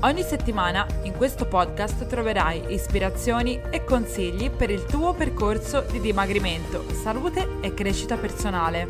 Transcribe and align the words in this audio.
Ogni 0.00 0.22
settimana 0.22 0.86
in 1.04 1.14
questo 1.14 1.48
podcast 1.48 2.06
troverai 2.06 2.74
ispirazioni 2.74 3.58
e 3.70 3.82
consigli 3.82 4.50
per 4.50 4.68
il 4.68 4.84
tuo 4.84 5.14
percorso 5.14 5.80
di 5.90 6.00
dimagrimento, 6.00 6.84
salute 6.90 7.60
e 7.62 7.72
crescita 7.72 8.18
personale. 8.18 8.86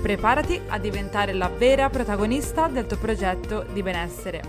Preparati 0.00 0.58
a 0.68 0.78
diventare 0.78 1.34
la 1.34 1.48
vera 1.48 1.90
protagonista 1.90 2.66
del 2.68 2.86
tuo 2.86 2.96
progetto 2.96 3.66
di 3.74 3.82
benessere. 3.82 4.42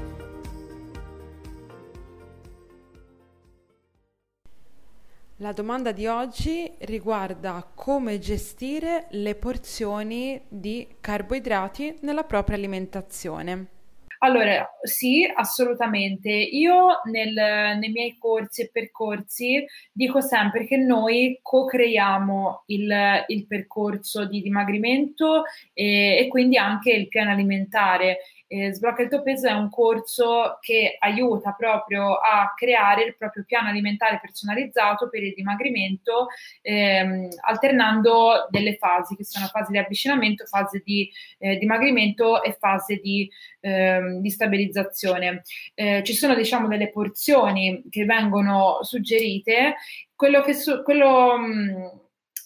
La 5.38 5.52
domanda 5.52 5.92
di 5.92 6.08
oggi 6.08 6.72
riguarda 6.80 7.70
come 7.76 8.20
gestire 8.20 9.08
le 9.12 9.36
porzioni 9.36 10.42
di 10.48 10.95
carboidrati 11.02 11.98
nella 12.02 12.23
propria 12.23 12.56
alimentazione. 12.56 13.80
Allora, 14.23 14.70
sì, 14.84 15.27
assolutamente. 15.34 16.30
Io 16.30 17.02
nel, 17.05 17.34
nei 17.34 17.89
miei 17.89 18.17
corsi 18.20 18.61
e 18.61 18.70
percorsi 18.71 19.66
dico 19.91 20.22
sempre 20.22 20.67
che 20.67 20.78
noi 20.78 21.39
co-creiamo 21.41 22.63
il, 22.67 23.23
il 23.28 23.47
percorso 23.47 24.25
di 24.28 24.41
dimagrimento 24.41 25.44
e, 25.73 26.17
e 26.19 26.28
quindi 26.28 26.58
anche 26.58 26.91
il 26.91 27.08
piano 27.08 27.31
alimentare 27.31 28.19
eh, 28.52 28.73
Sblocca 28.73 29.02
il 29.02 29.07
tuo 29.07 29.21
peso 29.21 29.47
è 29.47 29.53
un 29.53 29.69
corso 29.69 30.57
che 30.59 30.97
aiuta 30.99 31.53
proprio 31.53 32.16
a 32.16 32.52
creare 32.53 33.03
il 33.05 33.16
proprio 33.16 33.45
piano 33.45 33.69
alimentare 33.69 34.19
personalizzato 34.21 35.07
per 35.07 35.23
il 35.23 35.33
dimagrimento, 35.33 36.27
ehm, 36.61 37.29
alternando 37.45 38.47
delle 38.49 38.75
fasi, 38.75 39.16
che 39.16 39.23
sono 39.23 39.45
fasi 39.45 39.72
di 39.72 39.77
avvicinamento, 39.77 40.45
fase 40.45 40.81
di 40.83 41.09
eh, 41.38 41.55
dimagrimento 41.57 42.44
e 42.44 42.57
fase 42.59 42.97
di, 42.97 43.29
ehm, 43.61 44.19
di 44.19 44.29
stabilizzazione. 44.29 45.44
Eh, 45.73 46.03
ci 46.03 46.13
sono 46.13 46.35
diciamo 46.35 46.67
delle 46.67 46.89
porzioni 46.89 47.83
che 47.89 48.03
vengono 48.03 48.79
suggerite, 48.81 49.75
quello 50.13 50.41
che 50.41 50.53
su, 50.53 50.83
quello, 50.83 51.38
mh, 51.38 52.02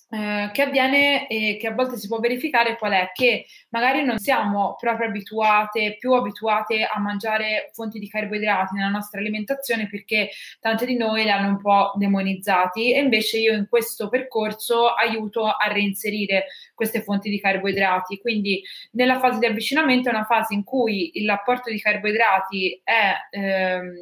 eh, 0.07 0.51
che 0.53 0.61
avviene 0.61 1.27
e 1.27 1.57
che 1.59 1.65
a 1.65 1.73
volte 1.73 1.97
si 1.97 2.07
può 2.07 2.19
verificare 2.19 2.77
qual 2.77 2.91
è 2.91 3.09
che 3.11 3.47
magari 3.69 4.03
non 4.03 4.19
siamo 4.19 4.75
proprio 4.79 5.07
abituate, 5.07 5.97
più 5.97 6.13
abituate 6.13 6.83
a 6.83 6.99
mangiare 6.99 7.71
fonti 7.73 7.97
di 7.97 8.07
carboidrati 8.07 8.75
nella 8.75 8.89
nostra 8.89 9.19
alimentazione 9.19 9.89
perché 9.89 10.29
tante 10.59 10.85
di 10.85 10.95
noi 10.95 11.23
le 11.23 11.31
hanno 11.31 11.49
un 11.49 11.59
po' 11.59 11.93
demonizzati 11.95 12.93
e 12.93 12.99
invece 12.99 13.39
io 13.39 13.53
in 13.53 13.65
questo 13.67 14.07
percorso 14.07 14.89
aiuto 14.89 15.45
a 15.45 15.71
reinserire 15.71 16.45
queste 16.75 17.01
fonti 17.01 17.31
di 17.31 17.39
carboidrati. 17.39 18.19
Quindi 18.19 18.61
nella 18.91 19.19
fase 19.19 19.39
di 19.39 19.47
avvicinamento 19.47 20.09
è 20.09 20.13
una 20.13 20.25
fase 20.25 20.53
in 20.53 20.63
cui 20.63 21.11
l'apporto 21.23 21.71
di 21.71 21.79
carboidrati 21.79 22.79
è 22.83 23.13
ehm, 23.31 23.93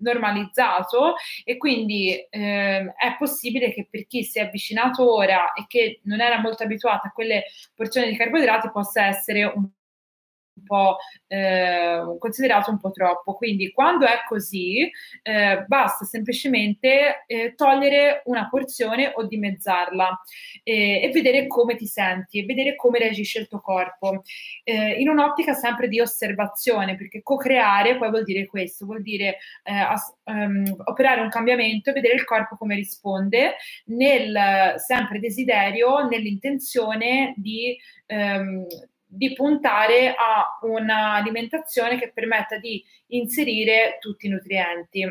normalizzato 0.00 1.14
e 1.42 1.56
quindi 1.56 2.14
ehm, 2.28 2.92
è 2.96 3.16
possibile 3.18 3.72
che 3.72 3.86
per 3.90 4.06
chi 4.06 4.22
si 4.24 4.38
è 4.38 4.42
avvicinato 4.42 5.14
ora 5.14 5.37
e 5.54 5.66
che 5.66 6.00
non 6.04 6.20
era 6.20 6.40
molto 6.40 6.62
abituata 6.62 7.08
a 7.08 7.12
quelle 7.12 7.44
porzioni 7.74 8.10
di 8.10 8.16
carboidrati 8.16 8.70
possa 8.70 9.06
essere 9.06 9.44
un 9.44 9.68
po' 10.62 10.96
eh, 11.26 12.00
considerato 12.18 12.70
un 12.70 12.78
po' 12.78 12.90
troppo. 12.90 13.34
Quindi 13.34 13.70
quando 13.70 14.06
è 14.06 14.22
così, 14.26 14.90
eh, 15.22 15.64
basta 15.66 16.04
semplicemente 16.04 17.24
eh, 17.26 17.54
togliere 17.54 18.22
una 18.26 18.48
porzione 18.48 19.12
o 19.14 19.26
dimezzarla 19.26 20.20
e 20.62 21.10
vedere 21.12 21.46
come 21.46 21.76
ti 21.76 21.86
senti 21.86 22.38
e 22.38 22.44
vedere 22.44 22.76
come 22.76 22.98
reagisce 22.98 23.40
il 23.40 23.48
tuo 23.48 23.60
corpo. 23.60 24.22
Eh, 24.64 25.00
in 25.00 25.08
un'ottica 25.08 25.52
sempre 25.54 25.88
di 25.88 26.00
osservazione, 26.00 26.96
perché 26.96 27.22
co-creare 27.22 27.96
poi 27.96 28.10
vuol 28.10 28.24
dire 28.24 28.46
questo, 28.46 28.84
vuol 28.86 29.02
dire 29.02 29.38
eh, 29.62 29.72
as- 29.72 30.14
um, 30.24 30.64
operare 30.84 31.20
un 31.20 31.28
cambiamento 31.28 31.90
e 31.90 31.92
vedere 31.92 32.14
il 32.14 32.24
corpo 32.24 32.56
come 32.56 32.74
risponde 32.74 33.56
nel 33.86 34.74
sempre 34.76 35.18
desiderio, 35.18 36.06
nell'intenzione 36.06 37.34
di 37.36 37.76
um, 38.08 38.66
di 39.08 39.32
puntare 39.32 40.14
a 40.14 40.58
un'alimentazione 40.60 41.98
che 41.98 42.12
permetta 42.12 42.58
di 42.58 42.84
inserire 43.08 43.96
tutti 44.00 44.26
i 44.26 44.28
nutrienti. 44.28 45.04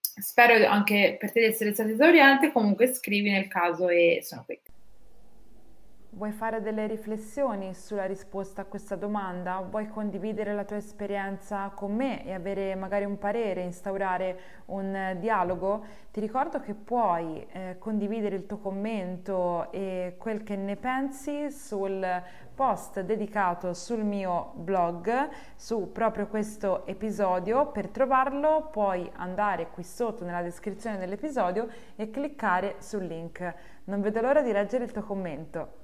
Spero 0.00 0.66
anche 0.66 1.16
per 1.18 1.32
te 1.32 1.40
di 1.40 1.46
essere 1.46 1.72
stato 1.72 1.90
esauriente, 1.90 2.52
comunque 2.52 2.92
scrivi 2.92 3.30
nel 3.30 3.48
caso 3.48 3.88
e 3.88 4.20
sono 4.22 4.44
qui. 4.44 4.53
Vuoi 6.16 6.30
fare 6.30 6.60
delle 6.60 6.86
riflessioni 6.86 7.74
sulla 7.74 8.04
risposta 8.04 8.62
a 8.62 8.64
questa 8.66 8.94
domanda? 8.94 9.58
Vuoi 9.68 9.88
condividere 9.88 10.54
la 10.54 10.62
tua 10.62 10.76
esperienza 10.76 11.72
con 11.74 11.92
me 11.92 12.24
e 12.24 12.32
avere 12.32 12.76
magari 12.76 13.04
un 13.04 13.18
parere, 13.18 13.62
instaurare 13.62 14.38
un 14.66 14.94
eh, 14.94 15.18
dialogo? 15.18 15.84
Ti 16.12 16.20
ricordo 16.20 16.60
che 16.60 16.74
puoi 16.74 17.44
eh, 17.50 17.78
condividere 17.80 18.36
il 18.36 18.46
tuo 18.46 18.58
commento 18.58 19.72
e 19.72 20.14
quel 20.16 20.44
che 20.44 20.54
ne 20.54 20.76
pensi 20.76 21.50
sul 21.50 22.06
post 22.54 23.00
dedicato 23.00 23.74
sul 23.74 24.04
mio 24.04 24.52
blog 24.54 25.28
su 25.56 25.90
proprio 25.90 26.28
questo 26.28 26.86
episodio. 26.86 27.72
Per 27.72 27.88
trovarlo 27.88 28.68
puoi 28.70 29.10
andare 29.16 29.68
qui 29.70 29.82
sotto 29.82 30.24
nella 30.24 30.42
descrizione 30.42 30.96
dell'episodio 30.96 31.66
e 31.96 32.08
cliccare 32.10 32.76
sul 32.78 33.02
link. 33.02 33.54
Non 33.86 34.00
vedo 34.00 34.20
l'ora 34.20 34.42
di 34.42 34.52
leggere 34.52 34.84
il 34.84 34.92
tuo 34.92 35.02
commento. 35.02 35.82